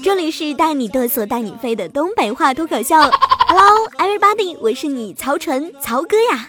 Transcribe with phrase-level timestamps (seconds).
[0.00, 2.94] 这里是带你嘚瑟带你飞的东北话脱口秀
[3.48, 6.48] ，Hello everybody，我是你曹晨曹哥呀。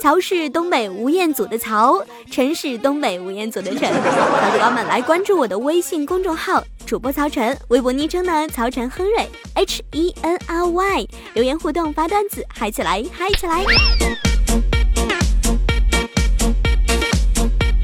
[0.00, 3.82] 曹是东北吴彦祖的曹，陈是东北吴彦祖的陈。
[3.82, 13.64] 小伙伴们来关注我的微信公众号，主播曹晨，微博昵称呢曹晨亨瑞 H E N R Y，留言互动发段子，嗨起来嗨起来！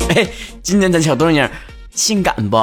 [0.17, 0.27] 哎，
[0.63, 1.47] 今天咱小动静
[1.95, 2.57] 性感不？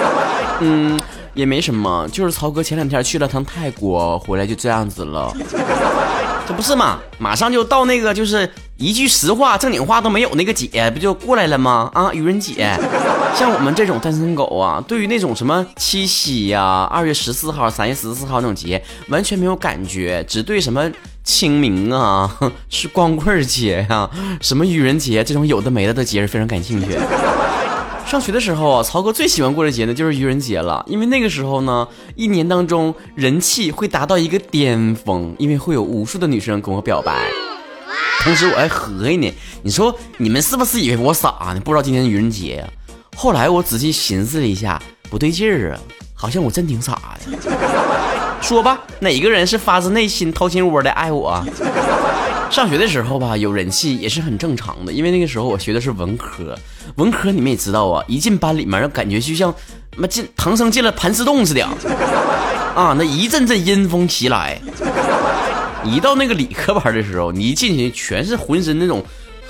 [0.60, 0.98] 嗯，
[1.34, 5.32] 也没什么，就是曹哥前两天去了趟泰国，回来就这样子了。
[6.48, 6.98] 这不是嘛？
[7.18, 11.90] 马上就到那个，就是一句实话、正经话都没有那个姐，不就过来了吗？
[11.92, 12.74] 啊，愚人节，
[13.34, 20.90] 像我们这种单身狗啊，对于那种什么七夕呀、二月十四号、三月十四号那种节，完全没有感觉，只对什么
[21.28, 22.38] 清明啊、
[22.70, 24.08] 是光棍节呀、
[24.40, 26.98] 什么愚人节这种有的没的的节日非常感兴趣。
[28.06, 37.26] 上学的时候啊，曹哥最喜欢过的节呢就是愚人节了，因为那个时候呢，一年当中人气会达到一个巅峰，因为会有无数的女生跟我表白。
[38.22, 39.30] 同时我还合计呢，
[39.62, 41.60] 你说你们是不是以为我傻呢？
[41.62, 42.68] 不知道今天愚人节呀？
[43.14, 45.80] 后来我仔细寻思了一下，不对劲儿啊，
[46.14, 48.07] 好像我真挺傻的。
[48.40, 51.44] 说吧，哪个人是发自内心、掏心窝的爱我？
[52.50, 56.58] 上学的时候吧，有人气也是很正常的，因为那个时候我学的是文科，
[56.96, 59.54] 文科你们也知道啊，一进班里面，感觉就像
[59.96, 61.62] 妈进唐僧进了盘丝洞似的，
[62.74, 64.58] 啊，那一阵阵阴风袭来。
[65.84, 69.02] 一到那个理科班的时候，你一进去全是浑身那种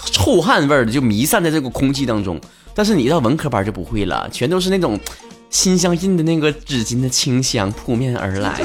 [0.04, 2.40] 臭汗味的，就弥散在这个空气当中。
[2.74, 4.98] 但是你到文科班就不会了，全都是那种
[5.50, 8.60] 心相印的那个纸巾的清香扑面而来。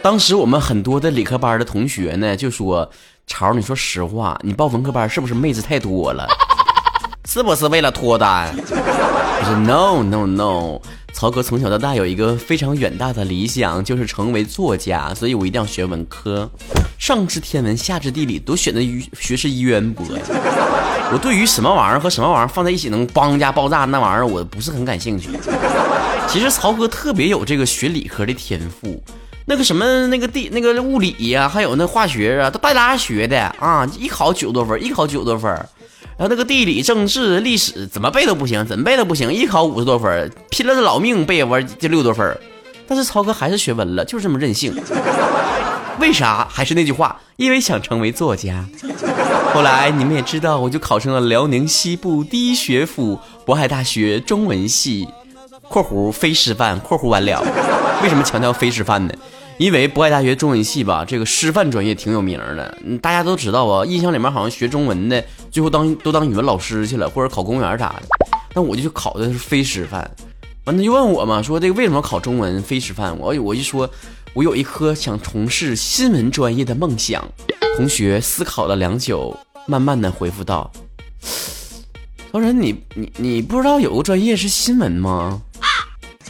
[0.00, 2.90] 当时我们很多的理科班的同学呢，就说
[3.26, 6.26] ：“潮，你说实话，你报文科班是不是妹子太多了？
[7.24, 10.80] 是不是为了脱单？”我说：“No No No，
[11.12, 16.50] 曹哥从小到大有一个非常远大的理想，就是成为作家，所以我一定要学文科。
[16.98, 20.22] 上知天文，下知地理，都选择于学识渊博呀。
[21.10, 25.30] 我对于什么玩意儿和什么玩意儿放在一起能邦家爆炸那玩意儿，我不是很感兴趣。
[26.28, 29.02] 其实曹哥特别有这个学理科的天赋。”
[29.44, 35.50] 那个什么，那个地，那个物理呀，还有那化学啊，都带拉学的啊，一考九十多分，一考九十多分。
[36.16, 42.38] 然后那个地理、政治、历史怎么背都不行，怎么背都不行，一考五十多分，拼了老命背完就六多分。
[42.86, 44.72] 但是曹哥还是学文了，就是这么任性。
[45.98, 46.46] 为啥？
[46.50, 48.66] 还是那句话，因为想成为作家。
[49.52, 55.06] 后来你们也知道，我就考上了辽宁西部第一学府渤海大学中文系
[55.68, 57.42] （括弧非师范）括弧完了。
[58.02, 59.14] 为什么强调非师范呢？
[59.58, 63.84] 因为渤海大学中文系吧，这个师范专业挺有名的，大家都知道啊。
[63.84, 68.02] 印象里面好像学中文的最后当都当语文老师去了，或者考公务员啥的。
[68.54, 70.10] 那我就去考的是非师范。
[70.64, 73.16] 完了就问我嘛，说这个为什么考中文非师范？
[73.18, 73.88] 我我一说，
[74.34, 77.22] 我有一颗想从事新闻专业的梦想。
[77.76, 80.70] 同学思考了良久，慢慢的回复道
[82.32, 85.42] ：“曹仁，你你你不知道有个专业是新闻吗？”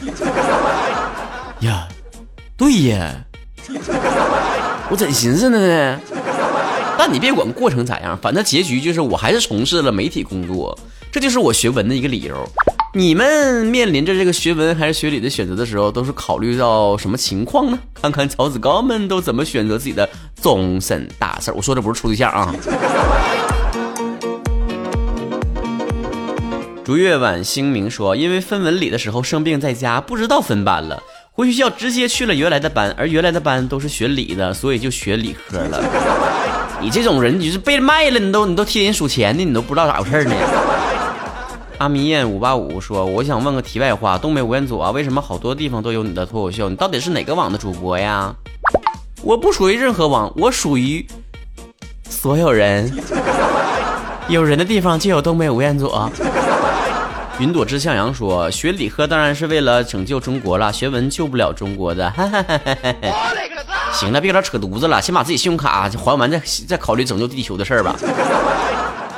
[1.61, 1.87] 呀，
[2.57, 3.25] 对呀，
[4.89, 5.99] 我怎寻思的呢？
[6.97, 10.77] 但你别管过程咋样，反正结局就是我还是从事了媒体工作，
[11.11, 12.49] 这就是我学文的一个理由。
[12.95, 17.79] 你们面临着这个学文还是学理的选择的时候，都是考虑到什么情况呢？
[17.99, 20.07] 看看曹子高们都怎么选择自己的
[20.39, 21.55] 终身大事儿。
[21.55, 22.53] 我说的不是处对象啊。
[26.85, 31.01] 逐月晚星明说，因为分文理的时候生病在家，不知道分班了。
[31.31, 35.83] 回学校直接去了原来的班，而原来的班都是学理的，所以就学理科了。
[36.79, 40.35] 你这种人，你是被卖了，你都你都替人数钱呢，你都不知道咋回事呢。
[41.83, 46.69] 阿迷燕五八五说：“我想问个题外话，东北吴彦祖啊，为什么好多地方都有你的脱口秀？
[46.69, 48.33] 你到底是哪个网的主播呀？”
[49.21, 51.05] 我不属于任何网，我属于
[52.09, 52.89] 所有人。
[54.29, 55.91] 有人的地方就有东北吴彦祖。
[57.37, 62.09] 云朵之向阳说：“学理科当然是为了拯救中国了，学文救不了中国的。
[62.15, 62.59] ”哈哈哈
[63.91, 67.93] 行了，别搁这扯犊子了，先把自己信用卡还完，再再考虑拯救地球的事儿吧。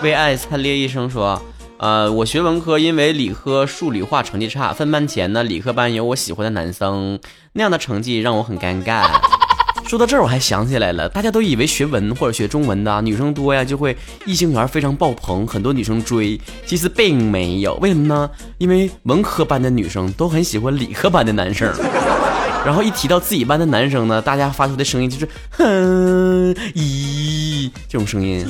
[0.01, 1.39] 为爱灿烈一生说
[1.77, 7.19] ：“呃，我学文科，因为理科数理化成绩差，分班前呢，理科班有我喜欢的男生，
[7.53, 9.05] 那样的成绩让我很尴尬。
[9.85, 13.95] ”说到这儿，我还想起来了，大家都以为学文或者学中文的女生多呀，就会
[14.25, 16.39] 异性缘非常爆棚，很多女生追。
[16.65, 18.29] 其实并没有，为什么呢？
[18.57, 21.71] 因为文科班的女生都很喜欢理科班的男生，
[22.65, 28.43] 然后一提到自己班的男生呢，大家发出的声音就是哼咦这种声音，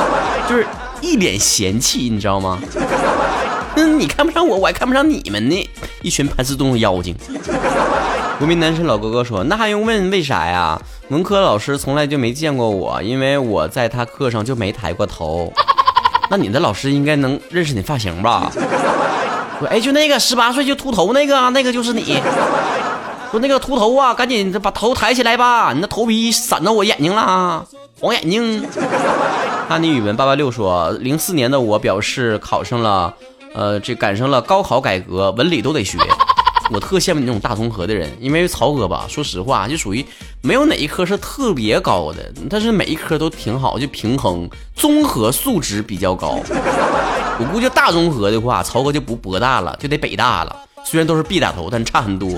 [0.48, 0.66] 就是
[1.00, 2.58] 一脸嫌弃，你知道吗？
[3.98, 5.70] 你看不上我，我还看不上你们呢。
[6.02, 7.14] 一群盘丝洞妖精。
[8.38, 10.80] 国民男神老哥哥说：“那还用问为啥呀？
[11.08, 15.52] 文科老师从来就没见过我，因为我在他课上就没抬过头。
[16.30, 18.50] 那你的老师应该能认识你发型吧？
[19.58, 22.18] 说，哎，就那个十八岁就秃头那个，那个就是你。
[23.30, 27.64] 说那个秃头啊，赶紧把头抬起来吧，你那头皮闪到我眼睛了，
[28.00, 28.66] 黄眼睛。”
[29.68, 33.14] 汉尼语文八八六说：“零四年的我表示考上了，
[33.54, 35.96] 呃，这赶上了高考改革，文理都得学。”
[36.72, 40.04] 我特羡慕你那种大综合的人，因为曹哥吧，说实话就属于
[40.40, 46.38] 没有哪一科是特别高的，但是每一科都挺好，就平衡，综合素质比较高。
[47.38, 50.56] 我估计大综合的话，曹哥就不博大了，就得北大了。
[50.90, 52.28] 虽然都是 B 打头，但差很多。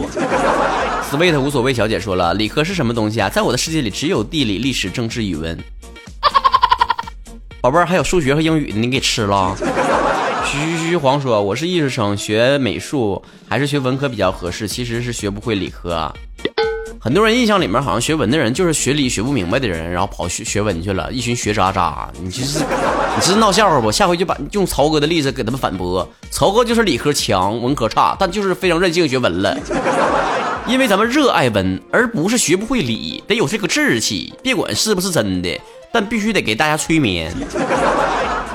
[1.10, 3.26] Sweet 无所谓小姐说了，理科是什么东西啊？
[3.30, 5.58] 在我的世界里，只有地理、历史、政治、语文。
[7.62, 9.56] 宝贝儿，还有数学和英语呢，你给吃了。
[10.44, 14.68] 徐徐徐黄说：“我是艺术生，学美术还是学文科比较合适？
[14.68, 16.12] 其实是学不会理科。
[17.04, 22.08] 很多人印象里面，好像学文的人就是学理学不明白的人，然后跑学学文去了，一群学渣渣。
[22.22, 22.60] 你这是
[23.18, 23.90] 你这是闹笑话不？
[23.90, 26.08] 下回就把用曹哥的例子给他们反驳。
[26.30, 29.58] 曹哥就是理科强，文科差，但就是非常任性学文了。
[30.64, 34.32] 因为咱们热爱文，而不是学不会理，得有这个志气。
[34.40, 35.60] 别管是不是真的，
[35.92, 37.34] 但必须得给大家催眠。”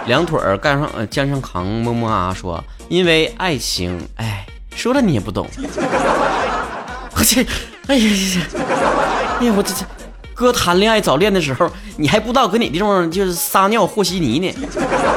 [0.08, 5.46] 两腿儿干上呃肩上扛，么么啊说，因为爱情，哎，说了你也不懂。
[7.14, 7.46] 我这，
[7.88, 8.42] 哎呀呀呀，
[9.39, 9.86] 哎呀我这这，
[10.34, 14.54] 哥谈恋爱早恋的时候，你还不知道搁哪地方就是撒尿和稀泥呢。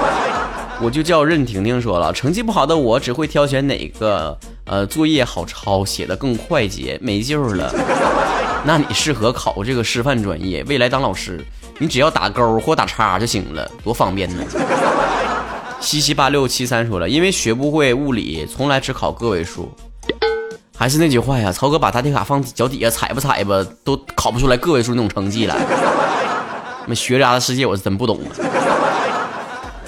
[0.81, 7.75] 我就叫任婷婷说了，成绩不好的我只会挑选哪个呃作业好抄，写的更快捷，没救了。
[8.65, 11.45] 那你适合考这个师范专业，未来当老师。
[11.79, 14.45] 你只要打勾或打叉就行了，多方便呢。
[15.81, 19.73] 七七八六七三说了，因为学不会物理，从来只考个位数。
[20.81, 25.55] 还是那句话呀，曹哥把答题卡放脚底下踩吧踩吧，都考不出来个位数那种成绩来。
[26.89, 28.33] 那学渣的世界我是真不懂啊。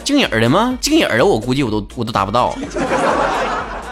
[0.04, 0.76] 静影的吗？
[0.82, 2.54] 静影的我估计我都我都达不到。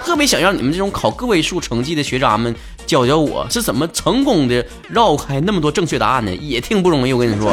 [0.05, 2.55] 特别想让你们这种考个位数成绩的学渣们。
[2.87, 7.14] 教教我是怎么成功的绕开那么多正确答案的，也挺不容易。
[7.14, 7.50] 我跟你说，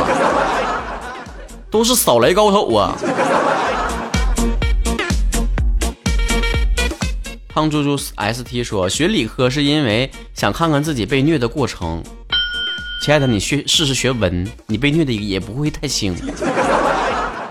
[1.72, 2.94] 都是扫雷高手啊！
[7.57, 12.04] 胖猪猪 ST 说，学理科是因为想看看自己被虐的过程。
[13.01, 16.15] 亲爱的，你学试试学文，你被虐的也不会太轻。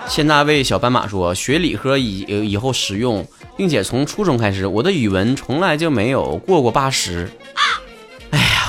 [0.06, 3.26] 现大卫小斑马说，学理科以以后实用，
[3.56, 7.28] 并且从初中开始，我的语文从来就没有过过八十。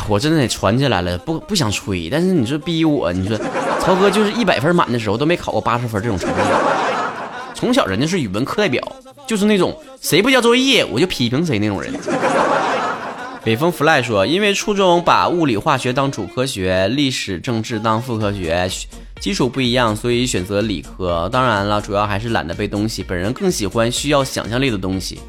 [0.08, 3.38] 我真的得传起来了，不不想吹，但是你说逼我，你说
[3.80, 6.36] 曹哥就是一百分满的时候都没考过八十分这种成绩。
[7.54, 8.82] 从小人家是语文课代表，
[9.28, 11.94] 就是那种谁不交作业我就批评谁那种人。
[13.44, 18.70] 北风 fly 说，因为初中把物理化学当主科学，历史政治当副科学，
[19.22, 21.30] 基础不一样，所以选择理科。
[21.32, 25.20] 当然了，主要还是懒得背东西，本人更喜欢需要想象力的东西。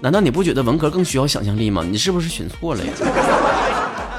[0.00, 1.82] 难道你不觉得文科更需要想象力吗？
[1.88, 2.92] 你是不是选错了呀？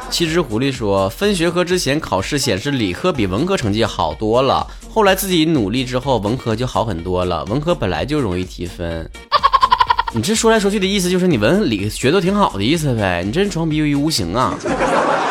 [0.10, 7.44] 七只狐狸说，分学科之前考试显示理科比文科成绩好多了，后来自己努力之后，文科就好很多了。
[7.46, 9.10] 文科本来就容易提分，
[10.16, 13.24] 你这说来说去的意思就是你文理学都挺好的意思呗？
[13.26, 14.58] 你真装逼于无形啊！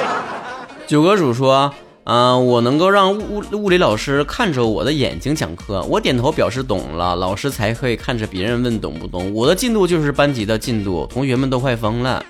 [0.86, 1.72] 九阁主说。
[2.06, 9.32] 嗯，我能够让物物理老师看着我的眼睛讲课，我点头表示懂了，老师才会看着别人问懂不懂。
[9.32, 12.22] 我的进度就是班级的进度，同学们都快疯了。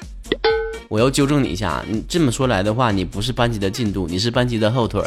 [0.94, 5.02] 我要纠正你一下，你这么说来的话，你不是班级的进度，你是班级的后腿。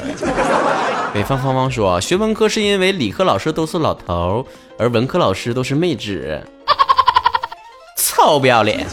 [1.15, 4.45] 北方芳芳说，学文科是因为理科老师都是老头，
[4.77, 6.43] 而文科老师都是妹纸。
[7.95, 8.85] 臭不要脸。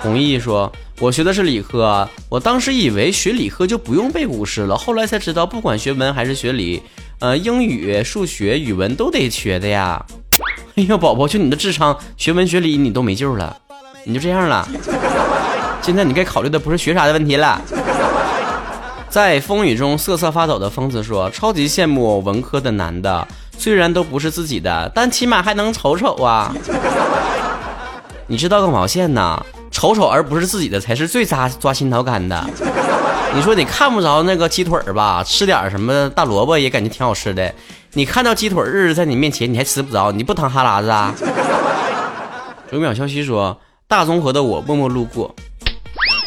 [0.00, 0.72] 弘毅说。
[1.00, 6.80] 我学的是理科，我当时以为学理科就不用背古诗了，后来才知道，不管学文还是学理，
[7.18, 10.06] 呃，英语、数学、语文都得学的呀。
[10.76, 13.56] 哎呀，宝宝，就你的智商，学文学理你都没救了，
[14.04, 14.68] 你就这样了。
[15.82, 17.60] 现在你该考虑的不是学啥的问题了。
[19.10, 26.54] 在风雨中瑟瑟发抖的疯子说：“超级羡慕文科的男的，虽然都不是自己的，但起码还能瞅瞅啊。”
[28.28, 29.44] 你知道个毛线呢？
[29.70, 32.42] 瞅瞅，而不是自己的才是最扎抓心头肝的。
[33.34, 37.52] 你说你看不着那个鸡腿儿吧，吃点什么大萝卜也感觉挺好吃的。
[37.94, 41.14] 你看到鸡腿日日在你面前，你还吃不着，你不淌哈喇子啊？
[42.70, 45.34] 九秒消息说，大综合的我默默路过。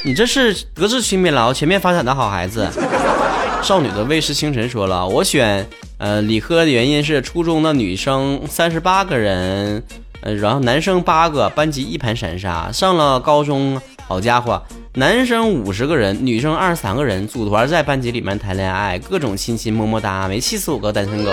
[0.06, 2.70] 你这是德智体美劳全面发展的好孩子。
[3.64, 5.66] 少女的卫视清晨说了，我选
[5.98, 9.82] 呃理科的原因是初中的女生三十八个人。
[10.22, 12.72] 呃，然后男生八个，班级一盘散沙。
[12.72, 14.62] 上了高中，好家伙，
[14.94, 21.32] 男生五十个人，女生二十三个人，组团在班级里面谈恋爱，各种亲亲么么哒，没气死我个单身狗。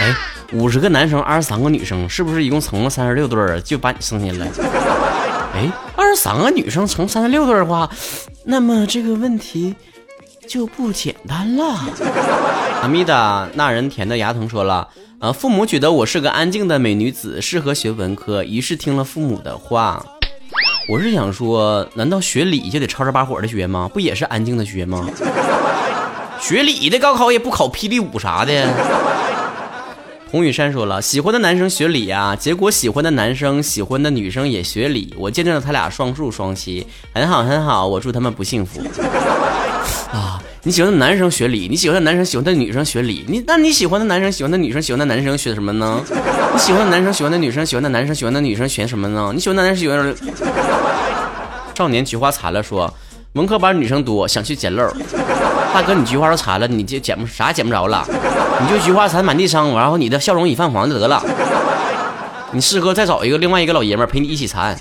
[0.00, 0.16] 哎，
[0.52, 4.46] 五十个男生，二十三个女生，是不是一共成了三十六对儿，就把你剩下了？
[5.54, 7.88] 哎，二十三个女生从三十六对的话，
[8.44, 9.72] 那么这个问题
[10.48, 11.78] 就不简单了。
[12.82, 14.88] 阿米达那人甜的牙疼说了，
[15.20, 20.04] 啊，父母觉得我是个安静的美女子，适合学文科，于是听了父母的话。
[20.88, 23.88] 我是想说，难道学理就得吵吵把火的学吗？
[23.94, 25.08] 不也是安静的学吗？
[26.40, 28.52] 学理的高考也不考霹雳舞啥的。
[30.34, 38.80] 洪雨山说了，喜欢的男生学理呀，结果喜欢的男生喜欢的女生也学理，我见证了他俩双宿双栖，很好很好，我祝他们不幸福。
[40.10, 46.02] 啊，你喜欢的男生学理，你喜欢的男生喜欢的女生学理，你那你喜欢的男生喜欢的女生喜欢的男生学什么呢？
[46.52, 49.30] 你喜欢的男生喜欢的女生喜欢的男生喜欢的女生学什么呢？
[49.32, 50.16] 你喜欢的男生喜欢的
[51.76, 52.92] 少年菊花残了说。
[53.34, 54.84] 文科班女生多，想去捡漏。
[55.74, 58.06] 大哥，你菊花都残了，你就捡不啥捡不着了，
[58.60, 61.20] 你就菊花残满地伤，然后你的笑容已泛黄就得了。
[62.52, 64.78] 你适合再找一个另外一个老爷们陪你一起残，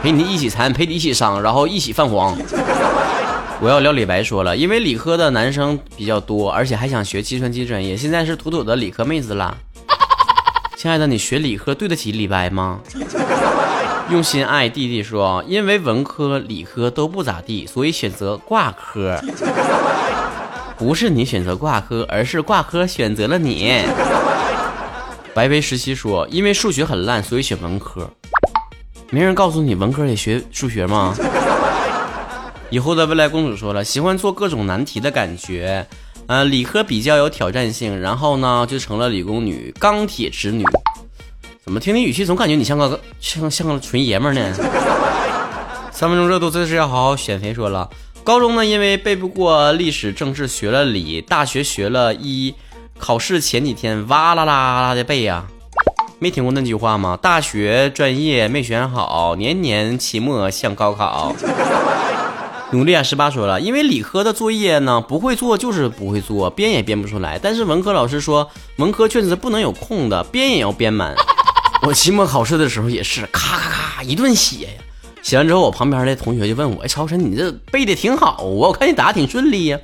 [0.00, 2.38] 陪你一起残，陪你一起伤，然后一起泛黄。
[3.58, 9.56] 我要聊李白说了，因为理科的男生比较多，而且还想学计算机专业，现在是妥妥的理科妹子了。
[10.76, 12.78] 亲爱的，你学理科对得起李白吗？
[14.12, 19.18] 用心爱弟弟说：“因为文科、理科都不咋地，所以选择挂科。
[20.76, 23.80] 不是你选择挂科，而是挂科选择了你。”
[25.32, 28.06] 白薇十七说：“因为数学很烂，所以选文科。
[29.08, 31.14] 没人告诉你文科也学数学吗？”
[32.68, 35.86] 以后的未来公主说了：“喜欢做各种难题的感觉，
[36.26, 40.62] 呃，理科比较有挑战性，然后呢就成了理工女，钢铁直女。”
[41.64, 44.52] 怎么听你语气总感觉你像个像像个纯爷们呢？
[45.92, 47.54] 三分钟热度，这是要好好减肥。
[47.54, 47.88] 说了，
[48.24, 52.52] 高中呢因为背不过历史政治学了理，大学学了医，
[52.98, 55.44] 考试前几天哇啦啦啦的背呀。
[56.18, 57.16] 没听过那句话吗？
[57.22, 61.32] 大学专业没选好，年年期末像高考。
[62.72, 63.02] 努力啊！
[63.04, 67.38] 十八说了，因为理科的作业呢不会做就是不会做，编也编不出来。
[67.40, 71.14] 但是文科老师说，文科卷子不能有空的，编也要编满。
[71.86, 74.70] 我期末考试的时候也是咔咔咔一顿写呀，
[75.20, 79.78] 写完之后我旁边的同学就问我：“哎，超神，你这背的挺好啊，我看你答挺顺利呀。”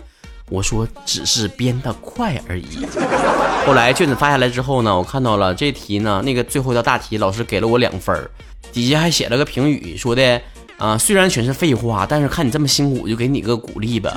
[0.48, 2.86] 我说：“只是编的快而已。”
[3.66, 8.16] 后来卷子发下来之后呢，我看到了这题呢，那个最后一道大题，老师给了我两分
[8.72, 10.40] 底下还写了个评语，说的
[10.78, 14.16] 啊，虽然全是废话，但是看你这么辛苦，就给你个鼓励吧。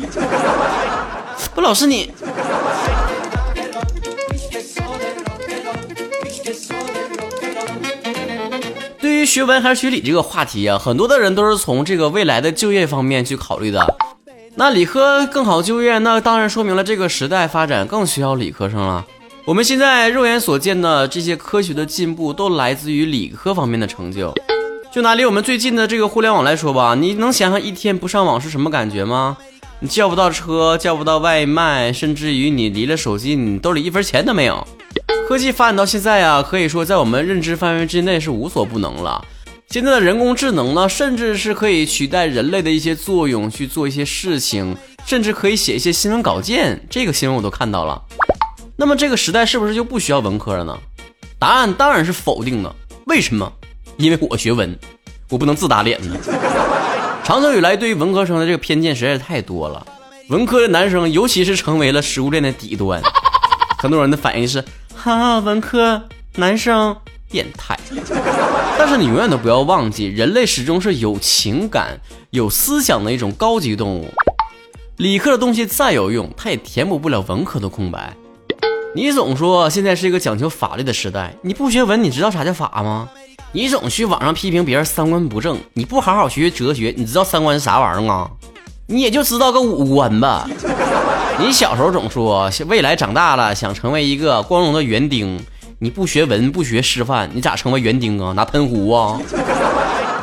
[1.56, 2.12] 不，老师你。
[9.26, 13.98] 学文还是学理这个话题啊，很多的人都是从这个未来的就业方面去考虑的。
[14.56, 19.06] 那理科更好就业，那当然说明了这个时代发展更需要理科生了。
[19.46, 24.34] 我们现在肉眼所见的这些科学的进步，都来自于理科方面的成就。
[24.92, 29.38] 就拿离我们最近的这个互联网来说吧，你能想象一天不上网是什么感觉吗？
[29.84, 34.68] 你叫不到车，叫不到外卖，甚至于你离了手机，你兜里一分钱都没有。
[35.28, 39.26] 科技发展到现在啊，可以说在我们认知范围之内是无所不能了。
[39.70, 46.86] 现在的人工智能呢，甚至是可以取代人类的一些作用去做一些事情，甚至可以写一些新闻稿件。
[46.88, 48.00] 这个新闻我都看到了。
[48.76, 50.78] 那么这个时代是不是就不需要文科了呢？
[51.40, 52.76] 答案当然是否定的。
[53.06, 53.52] 为什么？
[53.98, 54.78] 因为我学文，
[55.30, 56.16] 我不能自打脸呢。
[57.24, 59.86] 长久以来，对于文科生的这个偏见实在是太多了。
[60.30, 63.02] 文科的男生，尤其是成为了食物链的底端，
[63.80, 64.64] 很多人的反应是。
[64.96, 66.02] 哈，文科
[66.36, 66.96] 男生
[67.30, 67.78] 变态，
[68.78, 72.00] 但是你永远都不要忘记，人类始终是有情感、
[72.32, 74.12] 有思想的一种高级动物。
[74.98, 78.14] 理科的东西再有用，它也填补不了文科的空白。
[78.94, 83.10] 你总说现在是一个讲究法律的时代，你不学文，你知道啥叫法吗？
[83.54, 88.30] 你总去网上批评别人三观不正，你不好好学学哲学，你知道三观是啥玩意儿啊？
[88.88, 90.50] 你也就知道个五官吧。
[91.38, 95.38] 你小时候总说未来长大了想成为一个光荣的园丁，
[95.80, 98.32] 你不学文不学师范，你咋成为园丁啊？
[98.32, 99.20] 拿喷壶啊？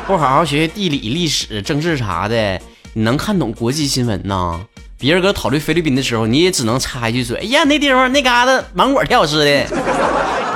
[0.07, 2.59] 不好好学学地理、历史、政治啥的，
[2.93, 4.59] 你能看懂国际新闻呐？
[4.97, 9.67] 别人搁讨论菲律宾的时候，你也只能插一句嘴：哎呀，那地方那嘎达芒果挺好吃的。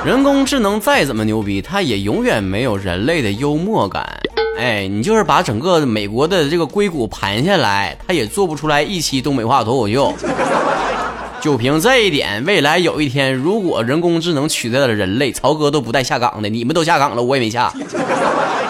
[0.04, 4.06] 人工智能再怎么牛逼，它也永远没有人类的幽默感。
[4.58, 10.12] 哎，你就是把整个美国的这个硅谷盘下来，它也做不出来一期东北话脱口秀。
[11.40, 16.50] 就凭这一点，未来有一天，如果人工智能取代了人类，曹哥都不带下岗的。
[16.50, 17.72] 你们都下岗了，我也没下。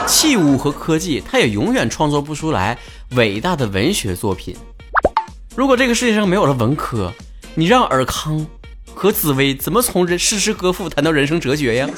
[0.06, 2.78] 器物和科技，它也永远创作不出来
[3.16, 4.54] 伟大的文学作品。
[5.56, 7.12] 如果这个世界上没有了文科，
[7.56, 8.46] 你让尔康
[8.94, 11.88] 和紫薇怎么从人诗诗歌赋谈到人生哲学呀？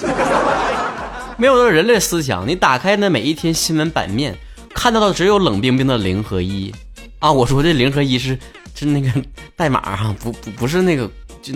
[1.39, 4.35] 没有了人类思想，你打开那每一天新闻版面，
[4.75, 6.75] 看到的只有冷冰冰的零和一
[7.19, 7.31] 啊！
[7.31, 8.39] 我说这零和一是
[8.75, 9.11] 是那个
[9.55, 11.11] 代码啊，不不不是那个
[11.43, 11.53] 就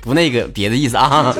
[0.00, 1.34] 不那个别的意思啊。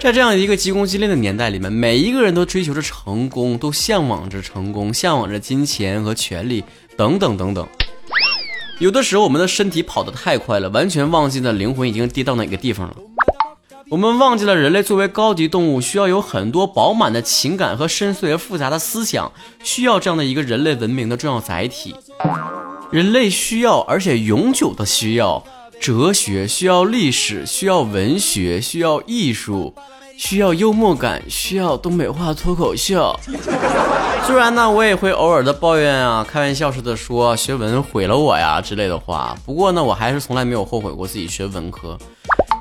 [0.00, 6.64] 在这样一个急功近利的年代里面，每一个人都追求着成功，都向往着成功，向往着金钱和权利
[6.96, 7.64] 等等等等。
[8.82, 12.96] 有的时候，我们的身体跑得太快了，完全忘记了灵魂已经跌到哪个地方了。
[13.88, 19.30] 我们忘记了人类作为高级动物，需要有很多饱满的情感和深邃而复杂的思想，
[19.62, 21.94] 需要这样的一个人类文明的重要载体。
[22.90, 25.44] 人类需要，而且永久的需要
[25.80, 29.72] 哲学，需要历史，需要文学，需要艺术。
[30.18, 33.18] 需要幽默感，需要东北话脱口秀。
[34.24, 39.36] 虽然呢，我也会偶尔的抱怨啊，开玩笑似的说学文毁了我呀之类的话。
[39.44, 41.98] 不过呢，我还是从来没有后悔过自己学文科。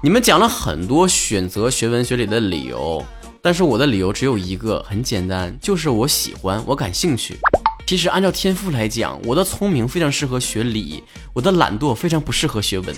[0.03, 3.03] 你们讲了很多选择学文学理的理由，
[3.41, 7.37] 但是我的理由只有一个，很简单，就是我喜欢，我感兴趣。
[7.85, 11.03] 其实按照天赋来讲，我的聪明非常适合学理，
[11.33, 12.95] 我的懒惰非常不适合学文。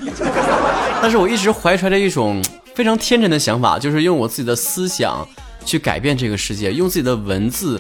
[1.01, 2.41] 但是我一直怀揣着一种。
[2.73, 5.27] 非常天真的想法，就是用我自己的思想
[5.63, 7.79] 去改变这个世界，用自己的文字，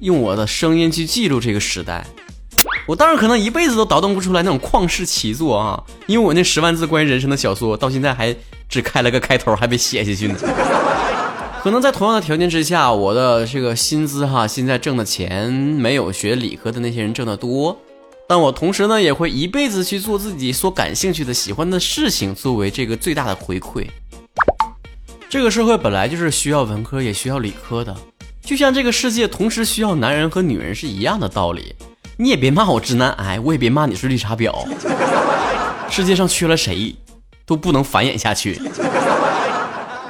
[0.00, 2.06] 用我的声音去记录这个时代。
[2.86, 8.34] 我当然可能一辈子都倒腾不出来那种旷世奇作啊，因为我那十万字关于人生的小说，到现在还
[8.68, 10.34] 只开了个开头，还没写下去呢。
[11.62, 17.76] 可能在同样的条件之下，我的这个薪资哈，现在挣的钱没有学理科的那些人挣得多，
[18.28, 23.84] 但我同时呢，也会一辈子去做自己所感兴趣的、喜欢的事情，作为这个最大的回馈。
[25.28, 27.94] 这个社会本来就是需要文科也需要理科的，
[28.46, 31.74] 就像这个世界同时需要男人和女人是一样的道理。
[32.16, 34.64] 你也别骂我直男癌，我也别骂你是绿茶婊。
[35.90, 36.94] 世界上缺了谁，
[37.44, 38.60] 都不能繁衍下去。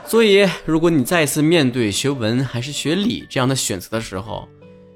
[0.07, 4.47] 所以，如果你再一次面对学文还是学理这样的选择的时候，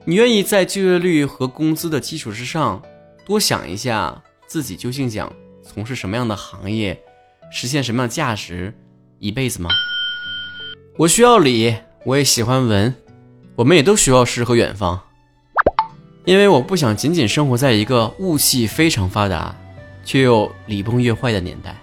[0.05, 2.83] 你愿意在就业率和工资的基础之上，
[3.25, 7.01] 多想一下自己究竟想从事什么样的行业，
[7.51, 8.75] 实现什么样的价值，
[9.19, 9.71] 一辈子吗？
[10.99, 11.75] 我需要理，
[12.05, 12.95] 我也喜欢文，
[13.61, 14.99] 我们也都需要诗和远方，
[16.25, 19.55] 因为我不想仅仅生活在一个雾气非常发达，
[20.03, 21.77] 却又礼崩乐坏的年代。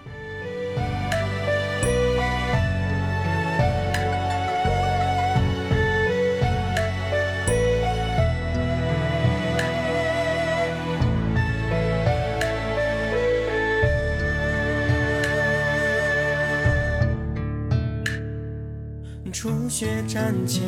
[19.31, 20.63] 初雪沾起，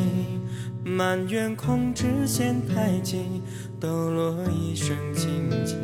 [1.00, 3.40] 满园空枝嫌太挤，
[3.80, 5.78] 抖落一声清静。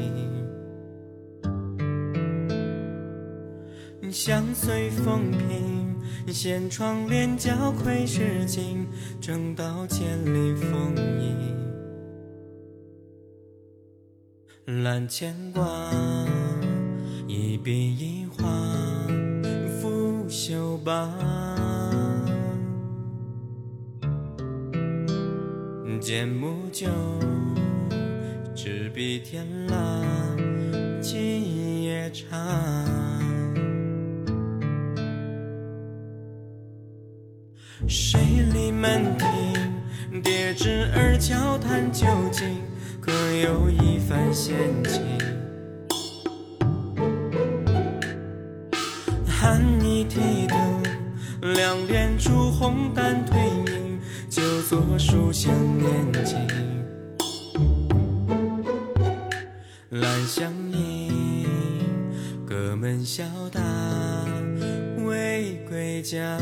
[4.12, 5.96] 相随风平，
[6.30, 8.86] 掀窗帘角窥诗经，
[9.18, 11.56] 正道千里风影。
[14.84, 15.64] 揽牵挂，
[17.26, 18.44] 一笔一画，
[19.80, 21.55] 拂袖罢。
[26.06, 26.86] 剑木酒，
[28.54, 30.06] 执笔天蓝，
[31.02, 32.28] 今夜长。
[37.88, 38.20] 水
[38.52, 42.54] 里门庭，叠纸儿交谈究竟，
[43.00, 45.02] 可有一番闲情？
[49.26, 53.34] 寒衣提灯，两帘烛红淡褪
[53.68, 53.75] 影。
[54.36, 56.38] 就坐书香念经，
[59.88, 61.48] 兰香盈，
[62.46, 63.62] 各门小大
[65.06, 66.38] 为归家。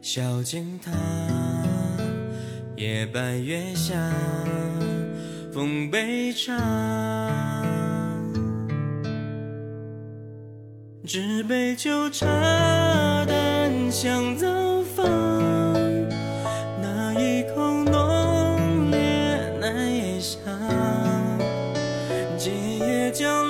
[0.00, 0.92] 小径塔，
[2.76, 3.96] 夜半月下，
[5.52, 6.54] 奉杯茶。
[11.04, 12.26] 纸杯酒茶
[13.96, 14.46] 淡香早
[14.94, 15.06] 放，
[16.82, 18.98] 那一口浓烈
[19.58, 20.36] 难咽下，
[22.36, 23.48] 今夜将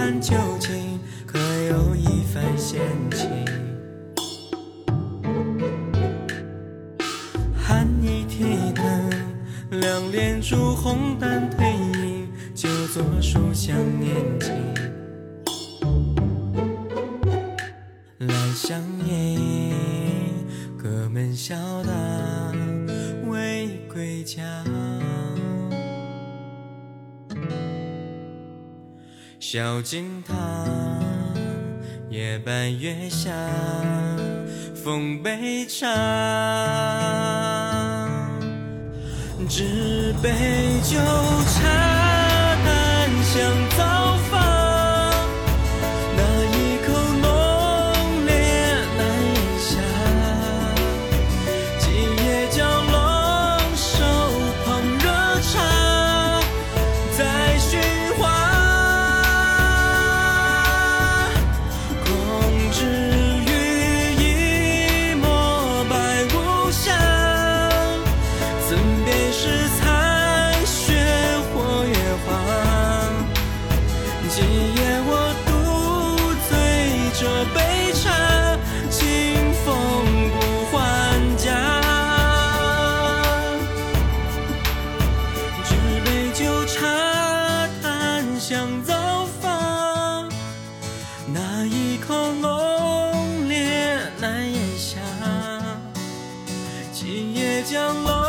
[0.00, 3.28] 看究竟，可有一番闲情？
[7.54, 9.10] 寒衣提灯，
[9.78, 11.70] 两帘烛红淡褪
[12.02, 14.50] 影，就作书香念经。
[18.20, 19.74] 来相迎，
[20.78, 21.92] 隔门笑答
[23.28, 24.64] 未归家。
[29.52, 30.36] 小径堂，
[32.08, 33.32] 夜半月下，
[34.76, 35.88] 奉杯茶。
[39.48, 40.30] 纸杯
[40.84, 41.00] 酒
[41.48, 41.66] 茶，
[42.64, 43.59] 淡香。
[97.62, 98.19] 江楼